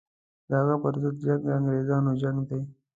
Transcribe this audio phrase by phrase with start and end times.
[0.47, 2.61] د هغه پر ضد جنګ د انګرېزانو جنګ دی.